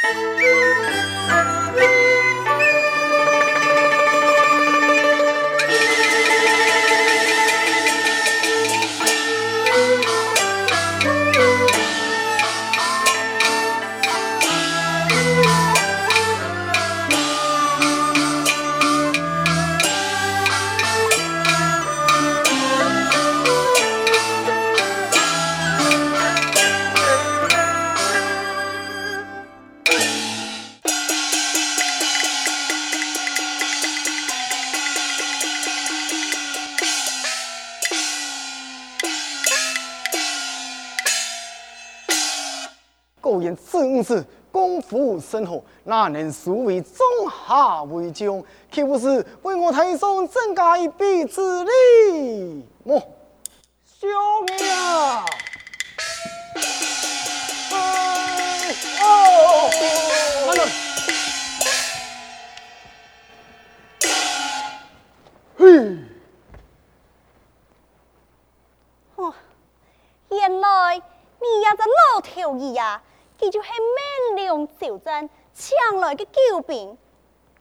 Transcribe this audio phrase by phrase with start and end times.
[0.00, 0.48] Música
[45.84, 46.96] 那，能输为中
[47.46, 48.42] 下为将？
[48.70, 52.66] 岂不是为我太上增加一臂之力？
[52.84, 53.00] 么，
[54.00, 54.08] 兄
[54.68, 55.24] 呀！
[57.70, 59.04] 哎哦，
[65.56, 65.64] 嘿，
[69.16, 69.34] 哦，
[70.30, 71.02] 原来你
[71.62, 73.02] 也在老头儿呀！
[73.40, 73.68] 他就是
[74.34, 76.96] 免粮招战抢来的救兵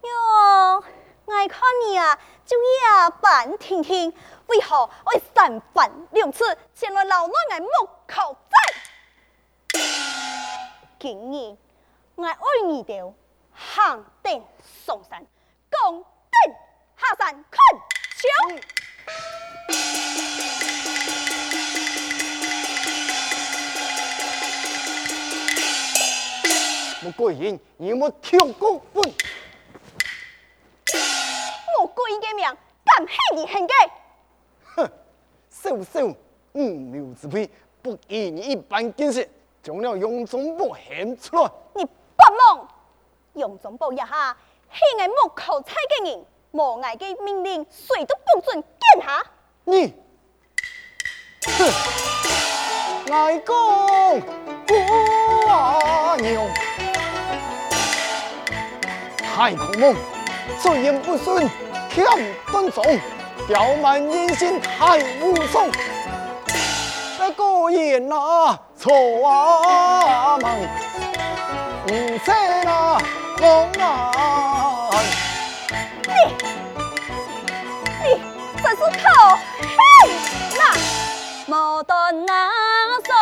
[0.03, 0.83] 哟！
[1.25, 4.13] 我看你啊，就夜半天天，
[4.45, 9.79] 为何会三番两次前来扰乱我木口寨？
[10.99, 11.57] 今日
[12.13, 13.13] 我爱你的
[13.55, 14.45] 行定
[14.85, 15.25] 上山，
[15.71, 16.55] 攻定
[16.97, 17.59] 下山，看
[18.15, 18.27] 枪。
[27.07, 29.01] 穆桂英，你有没有听过分？
[31.79, 31.87] 穆
[32.19, 32.45] 的命
[32.83, 33.89] 敢害你恨嘅？
[34.75, 34.91] 哼，
[35.49, 36.05] 少少
[36.51, 37.49] 五牛之辈，
[37.81, 39.29] 不以你一般见识，
[39.63, 41.49] 将了杨宗保献出来。
[41.75, 41.91] 你不
[42.55, 42.67] 梦，
[43.35, 44.35] 杨宗保一下，
[44.73, 49.25] 系我木口差嘅人，无碍嘅命令，谁都不准见下。
[49.63, 49.93] 你，
[51.45, 51.71] 哼，
[53.13, 53.55] 爱讲
[56.17, 56.41] 牛。
[59.37, 59.95] 太狂妄，
[60.59, 61.47] 嘴言不顺，
[61.93, 62.03] 欠
[62.51, 62.83] 端庄，
[63.47, 65.67] 刁蛮言行太无双。
[67.19, 68.91] 那个言啊，错
[69.29, 70.57] 啊忙，
[71.85, 72.31] 唔识
[72.63, 72.99] 那
[73.39, 74.89] 梦啊。
[76.07, 76.11] 你，
[78.03, 78.19] 你
[78.63, 79.77] 真是可恨
[80.57, 80.61] 呐！
[81.45, 82.33] 莫断那
[83.05, 83.13] 送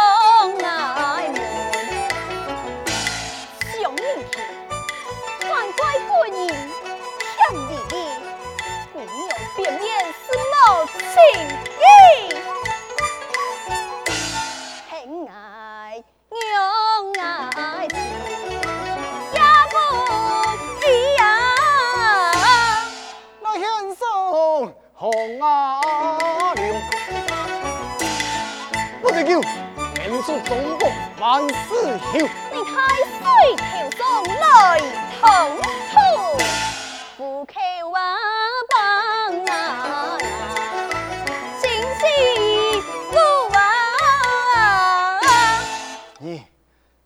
[11.25, 11.41] 冇情
[11.79, 11.83] 义，
[14.89, 14.93] 恨
[15.27, 15.33] 爱
[16.29, 16.35] 娘
[17.55, 17.95] 爱子
[19.33, 19.39] 也
[19.71, 19.73] 不
[20.85, 21.23] 一样。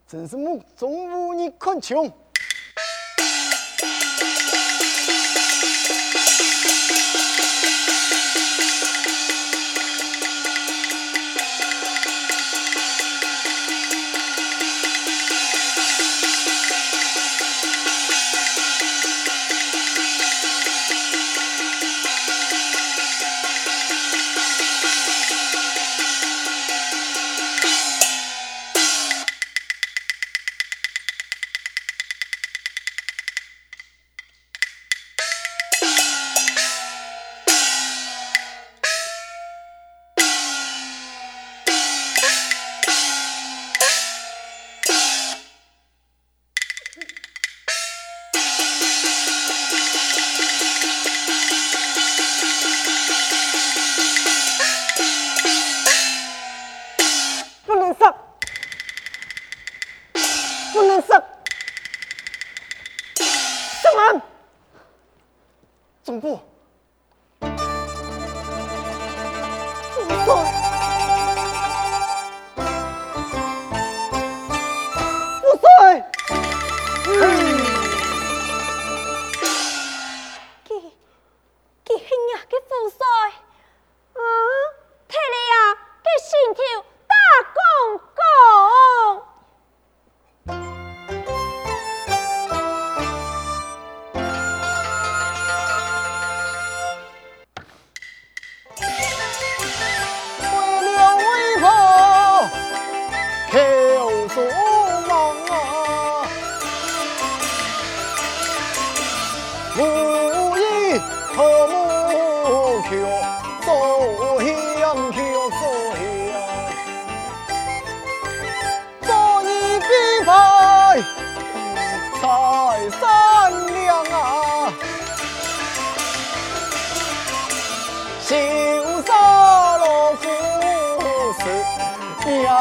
[0.10, 2.12] 真是目中无人看穷。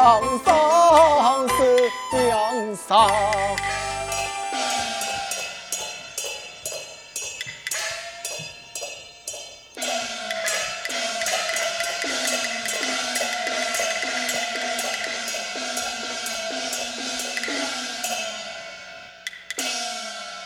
[0.01, 3.11] 梁上是梁上。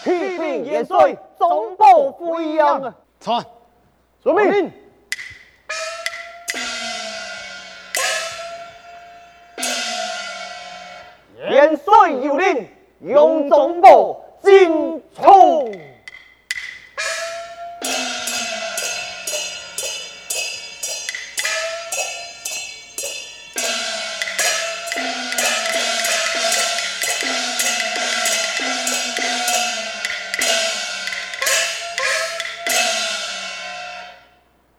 [0.03, 2.93] 启禀元帅，总部回营。
[3.19, 3.45] 传，
[4.19, 4.82] 遵命。
[13.03, 15.69] 用中国进冲。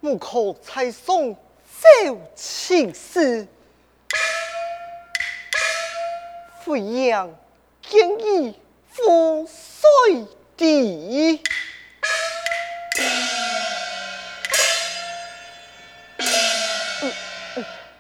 [0.00, 3.46] 木口才送小青丝，
[6.64, 7.30] 飞扬
[7.88, 8.58] 建议
[8.94, 10.26] 覆水
[10.56, 11.42] 地。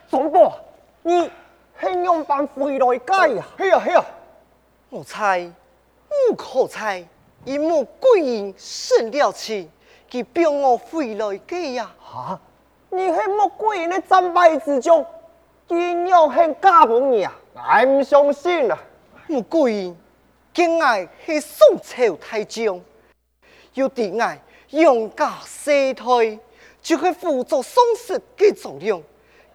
[0.08, 0.52] 总部，
[1.02, 1.30] 你
[1.74, 3.44] 还用办回来改呀？
[3.58, 4.04] 嘿呀嘿呀，
[4.90, 7.04] 我猜木口才
[7.44, 9.70] 因木贵人生了情，
[10.10, 11.90] 佢表我回来改呀。
[12.00, 12.40] 哈，
[12.90, 15.04] 你系木贵人的战败之将，
[15.66, 17.34] 竟然系假本嘢啊！
[17.56, 18.78] 我唔相信啊！
[19.26, 19.96] 木贵人
[20.52, 22.80] 敬爱系宋朝大将，
[23.72, 24.40] 要敌爱
[24.70, 26.38] 用家衰退，
[26.82, 29.02] 就会辅助宋室嘅作用。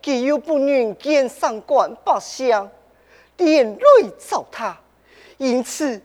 [0.01, 2.69] 佢又不愿见上官百相，
[3.38, 4.74] 连累糟蹋，
[5.38, 6.01] 因此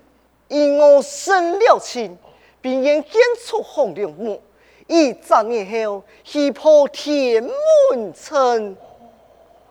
[0.48, 2.18] 因我生了情，
[2.60, 3.12] 便愿献
[3.46, 4.42] 出红良木，
[4.88, 7.42] 以战日后去破天
[7.90, 8.76] 门城。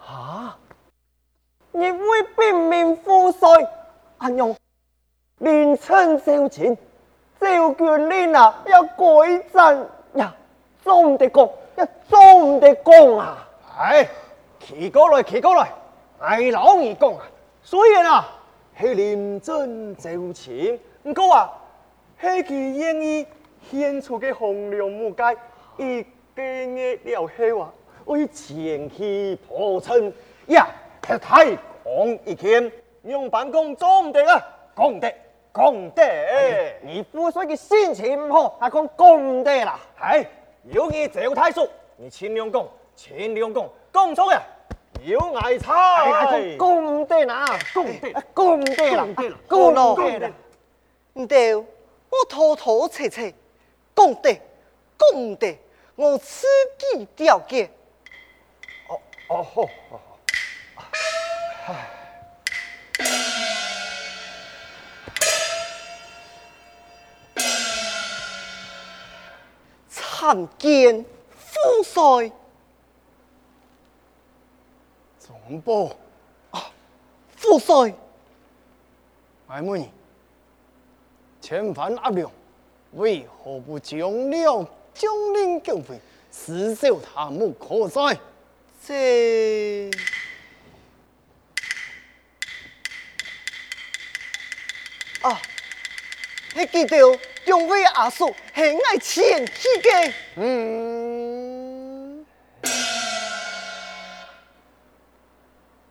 [0.05, 0.57] 啊！
[1.71, 3.47] 你为兵民赋税，
[4.23, 4.55] 安用
[5.39, 6.77] 连城招钱，
[7.41, 10.33] 赵军令啊，要改战呀，
[10.81, 13.45] 总得讲，要总得讲啊！
[13.77, 14.07] 哎，
[14.61, 15.69] 起过来，起过来，
[16.21, 17.19] 哎，老二讲啊，
[17.63, 18.29] 虽然啊，
[18.79, 21.53] 系临阵招钱，不过啊，
[22.21, 23.27] 系佢愿意
[23.69, 25.35] 献出嘅红良木盖，
[25.75, 26.01] 一
[26.33, 27.73] 个月了后啊，
[28.05, 30.13] 为前期破城
[30.47, 30.65] 呀，
[31.01, 31.57] 太讲
[32.23, 32.71] 一天，
[33.03, 34.41] 用办公做唔得啊，
[34.75, 35.13] 讲得，
[35.53, 40.25] 讲得，你赋税嘅心情唔好，还讲讲唔得啦，哎，
[40.63, 41.67] 有你赵太叔，
[41.97, 42.67] 你秦良公。
[42.95, 44.41] 秦良公，讲错呀！
[45.03, 49.07] 有爱才，讲唔得啦，讲唔得，讲唔得啦，
[49.49, 50.31] 讲唔得啦，
[51.13, 51.65] 唔对，我
[52.29, 53.21] 拖拖扯扯，
[53.95, 54.31] 讲得，
[54.97, 55.57] 讲唔得，
[55.95, 56.45] 我自
[56.77, 57.69] 己调解。
[58.87, 58.99] 哦
[59.29, 59.63] 哦好，
[70.23, 71.03] 参见
[71.35, 72.31] 父帅。
[75.19, 75.93] 总部？
[76.51, 76.71] 啊，
[77.35, 77.93] 父帅，
[79.47, 79.91] 爱妹，
[81.41, 82.31] 千帆压量，
[82.93, 85.99] 为何不将了将领救回，
[86.31, 88.17] 死守他木可在？
[88.87, 89.91] 这。
[95.21, 95.41] 啊，
[96.53, 102.25] 还记得两位阿叔很爱钱去嘅，嗯，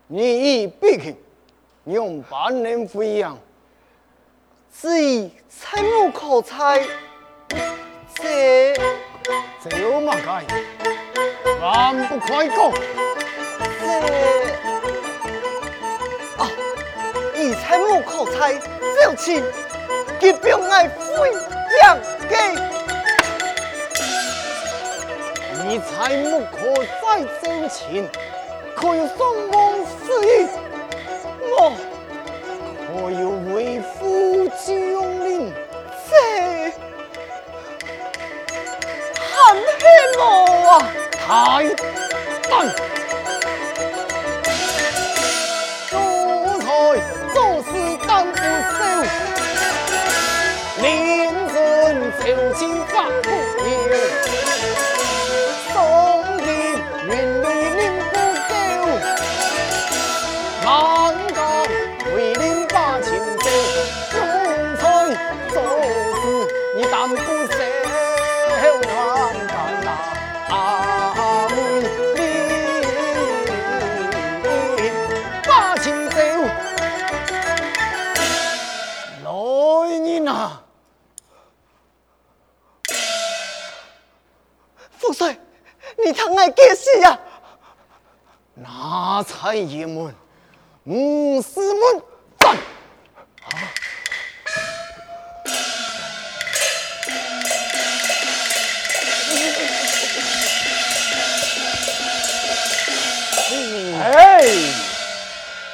[0.06, 1.16] 你毕竟
[1.84, 3.38] 用半年费用，
[4.80, 6.82] 至于财木可猜，
[8.14, 8.74] 这
[9.62, 10.44] 这有嘛该？
[11.60, 12.72] 万不快讲，
[13.78, 13.86] 这
[16.38, 16.50] 啊，
[17.36, 19.42] 以财木可猜，就请
[20.22, 21.32] 佢表爱飞
[21.82, 21.98] 扬
[22.30, 22.32] 嘅，
[25.64, 26.56] 你财木可
[27.02, 27.04] 再
[27.42, 28.08] 挣钱，
[28.76, 29.18] 可有双
[29.50, 30.46] 亡之意？
[31.42, 31.74] 我
[32.86, 34.72] 可有为父将
[35.26, 35.52] 领？
[36.08, 36.12] 这
[39.18, 39.34] 很
[39.80, 39.82] 黑
[40.18, 40.22] 我
[40.68, 40.72] 啊！
[41.10, 41.26] 太
[42.48, 42.52] 笨！
[45.90, 45.96] 奴
[46.60, 46.64] 才
[47.34, 47.68] 做事
[48.06, 48.38] 胆不
[52.52, 54.21] 人就请发不了，
[89.54, 90.14] 爷们，
[90.84, 92.02] 五师门
[92.38, 92.56] 战！
[104.04, 104.44] 哎，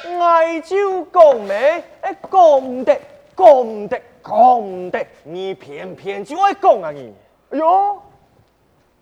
[0.05, 1.83] 我就讲咩？
[2.01, 2.99] 哎，讲唔得，
[3.35, 7.13] 讲唔得，讲唔得，你偏偏就爱讲啊你！
[7.51, 8.01] 哎呦，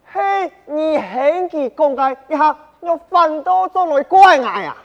[0.06, 2.56] 嘿，你很奇讲嘅一下，
[2.88, 4.78] 又反倒做来怪我呀？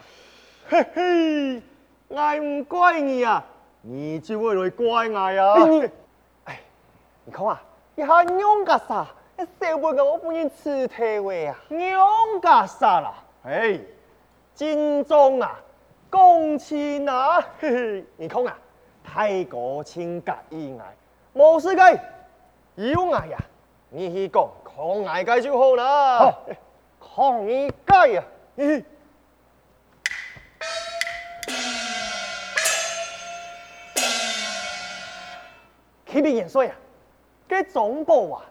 [0.68, 1.62] 嘿嘿，
[2.08, 3.44] 我唔怪你啊，
[3.82, 5.54] 你就会来怪我呀？
[6.44, 6.60] 哎，
[7.24, 7.62] 你看啊，
[7.94, 9.06] 一下娘家啥？
[9.38, 9.46] 小
[9.78, 12.04] 辈个我不认吃体味啊，娘
[12.42, 13.14] 家啥啦？
[13.44, 13.78] 哎。
[14.54, 15.58] 金钟啊，
[16.10, 18.54] 公亲啊，嘿嘿，你看啊，
[19.02, 20.94] 太过情格意外，
[21.34, 21.98] 冇事嘅，
[22.74, 23.38] 有爱呀，
[23.88, 26.34] 你去讲抗爱嘅就好啦，
[27.14, 28.24] 抗你解呀，
[28.56, 28.82] 嘿，
[36.06, 36.74] 启禀元帅啊，
[37.46, 38.42] 这总部啊，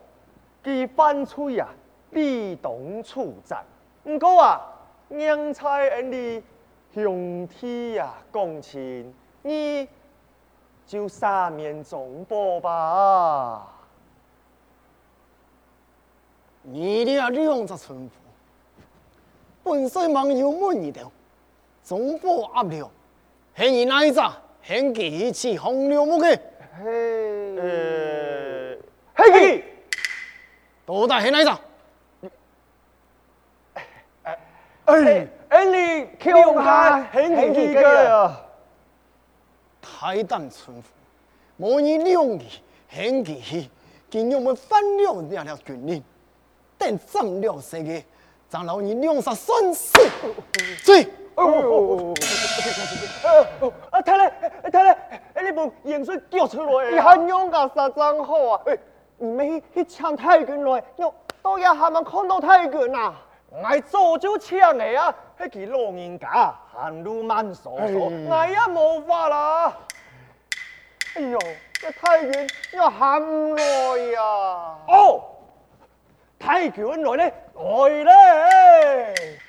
[0.64, 1.70] 佢犯罪啊，
[2.12, 3.66] 立冬处斩，
[4.04, 4.68] 不过啊。
[5.14, 6.42] 娘在恩里
[6.94, 9.90] 兄弟呀，共情，你
[10.88, 13.68] 就赦免总部吧。
[16.62, 18.21] 你俩两只村夫，
[19.64, 21.06] 本身忙有闷一点，
[21.84, 22.92] 总部压了，
[23.56, 24.20] 系你哪一只？
[24.64, 26.40] 先给一起红牛木嘅。
[26.80, 28.78] 嘿，呃，
[29.16, 29.64] 嘿，
[30.86, 31.52] 都带系哪一只？
[34.86, 38.40] 哎，哎，你强下很几个呀？
[39.82, 40.90] 太单村夫，
[41.58, 42.42] 莫以两义
[42.90, 43.70] 很几，
[44.10, 46.04] 今日我们翻了两条军令，
[46.78, 48.04] 等斩了谁个，
[48.52, 49.98] 咱老你两杀算死。
[50.84, 51.08] 追！
[51.36, 52.14] 哦，
[53.90, 54.34] 啊，太嘞，
[54.70, 54.98] 太嘞，
[55.36, 56.92] 哎，你把盐水叫出来。
[56.92, 58.62] 你还用个啥账号啊？
[58.66, 58.78] 哎，
[59.20, 63.14] 你们去抢太君来，哟，都要他们看到太君呐。
[63.52, 65.16] 我早就抢你啊！
[65.38, 69.74] 那个老人家 hand 路慢嗦嗦，我也冇法啦。
[71.16, 71.40] 哎呦，
[71.80, 73.64] 这太君要喊唔来
[74.12, 74.22] 呀！
[74.90, 75.24] 哦，
[76.42, 79.40] 太君来咧，来咧！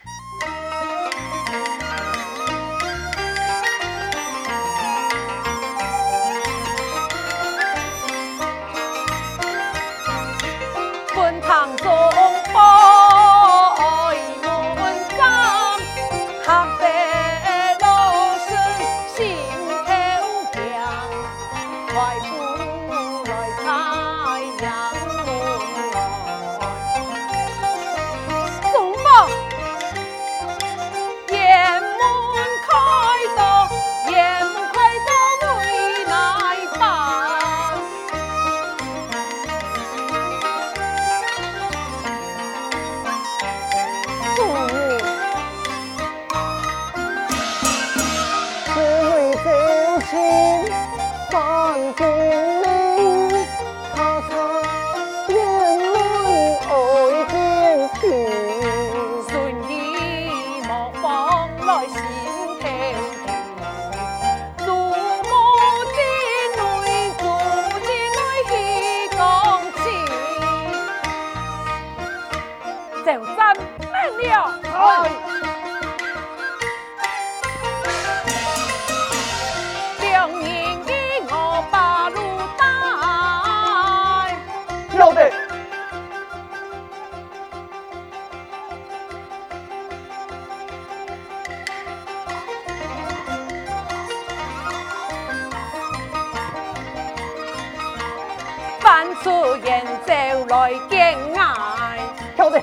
[98.82, 100.12] 翻出言就
[100.46, 102.00] 来见爱，
[102.36, 102.60] 晓得。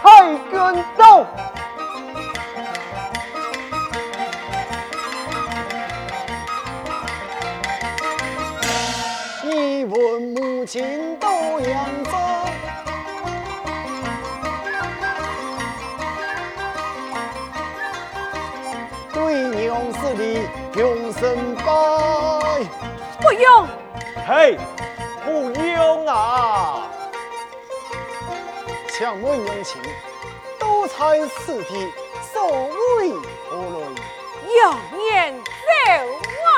[0.00, 1.26] 太君到，
[9.42, 11.28] 你问母亲多
[11.60, 12.10] 养子，
[19.12, 20.48] 对娘是你
[20.78, 22.23] 永生拜。
[23.34, 23.66] 用。
[24.26, 24.58] 嘿，
[25.24, 26.88] 不用啊！
[28.88, 29.80] 强问用情，
[30.58, 31.92] 多才此地，
[32.32, 33.12] 所谓
[33.48, 33.94] 何论？
[34.46, 34.60] 有
[35.04, 35.50] 言走
[36.46, 36.48] 啊！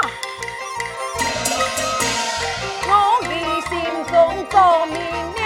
[2.88, 2.90] 我
[3.22, 3.28] 的
[3.68, 3.72] 心
[4.12, 4.14] 中
[4.50, 4.54] 早
[4.86, 4.94] 明
[5.42, 5.44] 了，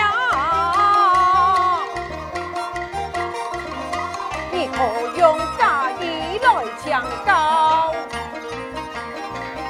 [4.51, 4.79] 你何
[5.17, 6.03] 用大义
[6.43, 6.47] 来
[6.85, 6.89] 强
[7.25, 7.95] 高？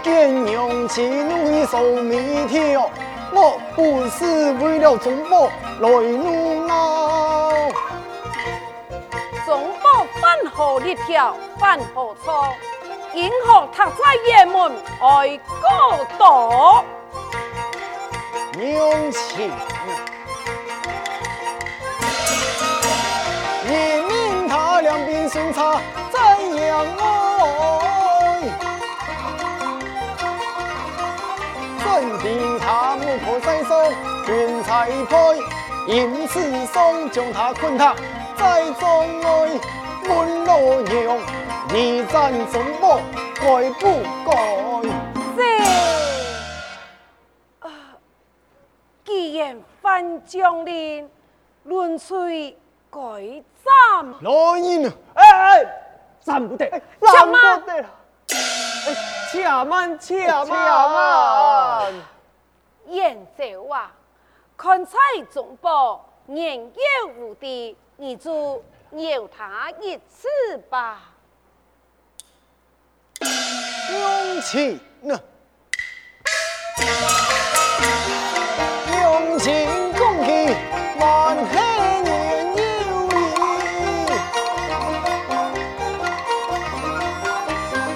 [0.03, 1.40] 见用情。
[1.71, 2.91] 力受米条，
[3.33, 5.49] 我不是为了中国
[5.79, 7.53] 来努劳。
[9.47, 12.49] 中国饭后一条，饭后错，
[13.15, 13.95] 银河塔在
[14.27, 16.85] 也门爱过多。
[18.59, 19.51] 勇气，
[23.65, 25.81] 人民他两鬓生茶
[26.13, 26.37] 在
[26.67, 27.20] 扬爱，
[31.91, 33.93] 真的他目可再生，
[34.29, 35.17] 云彩配，
[35.89, 37.95] 因此送将他困他
[38.37, 38.89] 在中
[39.23, 39.29] 爱，
[40.09, 41.19] 问老娘，
[41.73, 43.01] 你赞中国
[43.35, 44.31] 该不该？
[49.83, 51.09] 范将领，
[51.65, 52.57] 论罪
[52.91, 53.01] 改
[53.65, 54.15] 斩。
[54.21, 55.65] 老人，哎哎，
[56.21, 56.71] 斩不得，
[57.01, 57.33] 斩不
[57.67, 57.89] 得了。
[58.87, 58.95] 哎，
[59.31, 61.93] 且慢，且慢。
[62.89, 63.93] 燕州啊，
[64.57, 64.99] 看在
[65.33, 66.73] 中报年幼
[67.17, 71.03] 无敌，你就饶他一次吧。
[73.21, 75.21] 勇气呢？
[78.93, 79.67] 勇气。
[80.99, 81.55] 万黑
[82.03, 82.11] 年
[82.57, 82.63] 有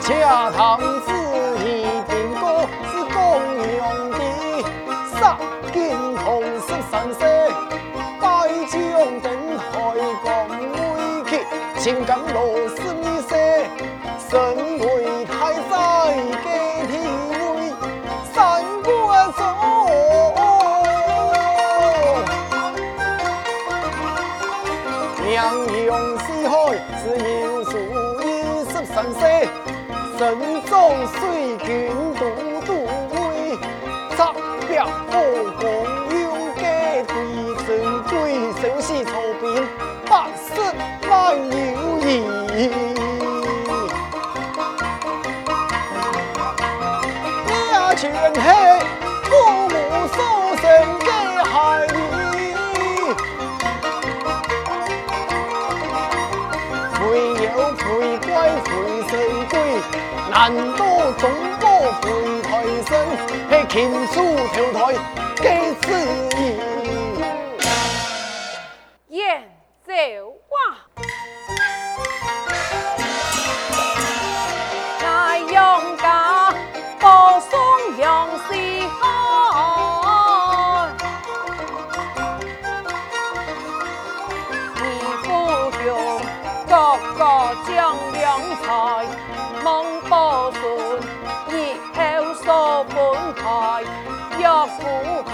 [0.01, 0.81] 意，家堂
[12.05, 12.44] 情感
[42.07, 42.94] 有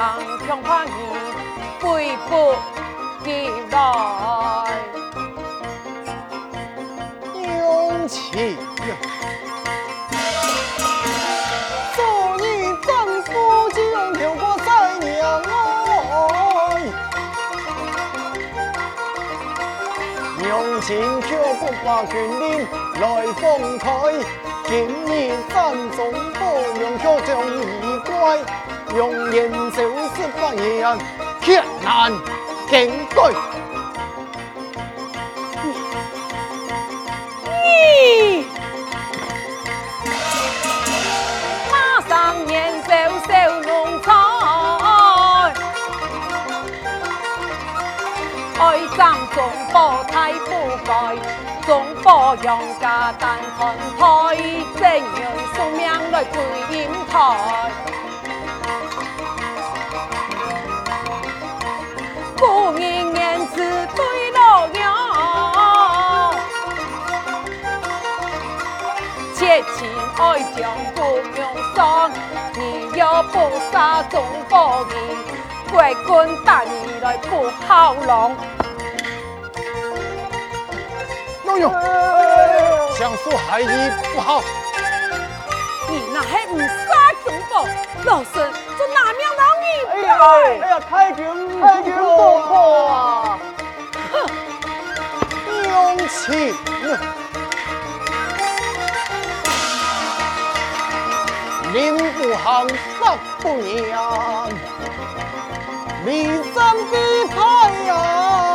[0.01, 0.17] 行
[0.49, 0.91] 强怕你
[1.79, 2.55] 背不
[3.23, 3.77] 起来。
[7.35, 8.57] 勇气，
[11.95, 11.99] 做
[12.39, 12.45] 你
[12.87, 12.91] 丈
[13.25, 13.29] 夫
[13.75, 14.69] 就用条过在
[15.01, 15.53] 娘爱，
[20.49, 20.89] 用情
[21.21, 22.67] 却不把权力。
[23.03, 23.85] 来奉陪，
[24.67, 24.73] 今
[25.05, 25.11] 日
[25.51, 25.55] 咱
[25.91, 26.41] 总不
[26.81, 28.11] 用却将衣怪，
[28.96, 30.98] 用言就是发言，
[31.40, 32.12] 天难
[32.68, 33.33] 警对。
[37.44, 38.46] 你
[41.70, 41.72] 马
[42.09, 42.90] 上念走
[43.29, 43.68] 小奴
[44.00, 44.09] 才，
[48.59, 48.61] 爱
[48.96, 48.98] 咱
[49.33, 49.38] 总
[49.72, 49.74] 不
[50.11, 50.48] 太不
[50.85, 50.90] 该。
[51.66, 51.70] 中
[52.03, 53.59] 波杨家丹团
[53.96, 54.00] 台，
[54.81, 55.22] 正用
[55.55, 56.35] 宿命来归
[56.72, 57.14] 阴台。
[62.81, 63.57] 不应言辞
[63.95, 64.90] 对老娘，
[70.16, 71.03] 爱将不
[71.37, 71.45] 用
[71.77, 72.11] 伤。
[72.55, 73.38] 你要不
[73.71, 74.97] 杀中波人，
[75.71, 76.09] 归军
[76.43, 76.71] 打你
[77.03, 78.35] 来不好龙。
[82.97, 83.66] 相素孩儿
[84.14, 84.40] 不好，
[85.90, 87.66] 你那还唔杀中宝，
[88.07, 89.00] 老孙就拿命让你。
[90.21, 91.25] 哎呀，太君
[91.63, 92.53] 太君不好
[92.85, 93.39] 啊！
[94.13, 94.15] 哼，
[95.65, 96.55] 勇气，
[101.73, 102.69] 宁不行
[103.01, 104.51] 杀不娘，
[106.05, 106.09] 你
[106.53, 106.93] 怎比
[107.35, 108.50] 他呀？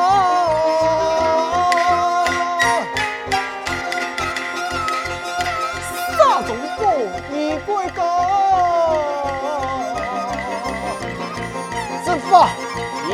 [12.35, 12.49] 吧，
[13.07, 13.13] 咦，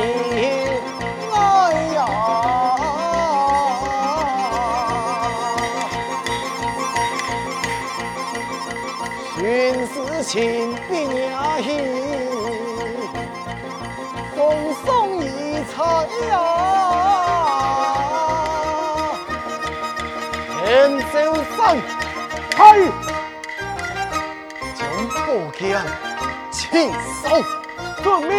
[1.31, 1.35] 哎
[1.95, 1.99] 呀，
[9.35, 9.39] 寻
[9.87, 10.33] 思情
[10.89, 10.91] 比
[11.29, 11.67] 呀稀，
[14.35, 14.39] 风
[14.83, 14.87] 送
[15.23, 15.27] 一
[15.69, 15.77] 彩
[16.29, 16.33] 呀，
[20.65, 20.65] 天
[21.11, 21.13] 走
[21.55, 21.59] 山，
[22.57, 22.59] 嗨，
[24.73, 24.79] 将
[25.09, 25.19] 宝
[25.59, 25.61] 剑
[26.51, 26.59] 起
[27.21, 27.23] 手。
[28.03, 28.31] 革命。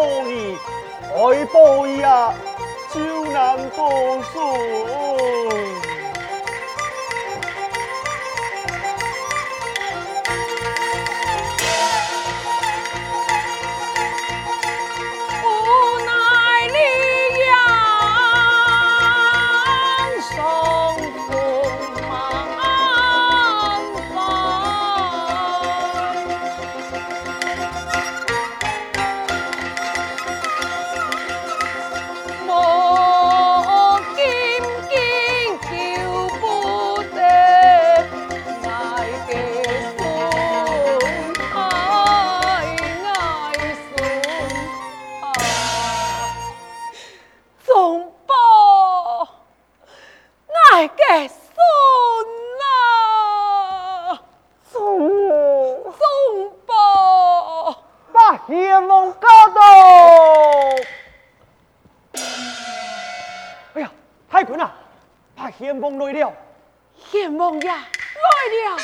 [0.00, 0.56] 难报你，
[1.14, 2.32] 爱报呀
[2.92, 3.90] 就难报
[4.22, 5.89] 数。
[50.80, 51.36] 爱嘅孙
[52.62, 54.18] 啊，
[54.72, 59.60] 祖母，总报把天王搞到。
[63.74, 63.92] 哎呀，
[64.30, 64.72] 太君啊，
[65.36, 66.32] 把献凤来了。
[67.12, 68.78] 阎王呀来了。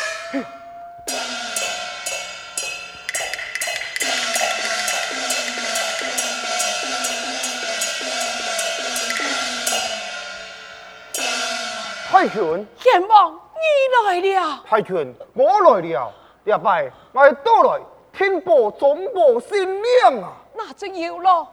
[12.27, 16.12] 太君，阎王你来了，太君，我来了。
[16.45, 20.33] 一拜，我到来拼搏总保新娘啊！
[20.53, 21.47] 那就有了，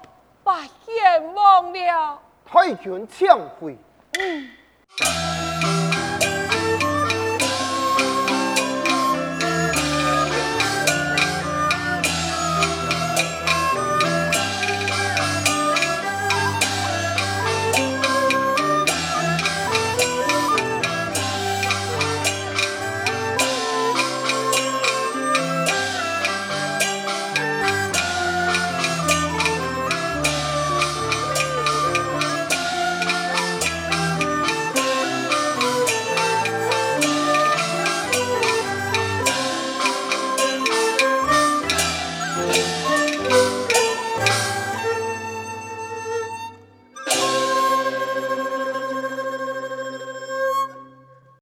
[0.44, 2.20] 拜阎王了。
[2.44, 3.28] 太君请
[3.60, 3.78] 回。
[4.20, 4.50] 嗯。